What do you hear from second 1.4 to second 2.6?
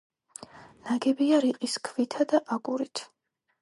რიყის ქვითა და